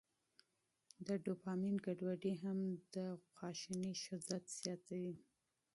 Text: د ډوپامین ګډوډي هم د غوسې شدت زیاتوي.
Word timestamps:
د 1.05 1.07
ډوپامین 1.25 1.75
ګډوډي 1.85 2.33
هم 2.43 2.59
د 2.93 2.95
غوسې 3.35 3.89
شدت 4.03 4.43
زیاتوي. 4.61 5.15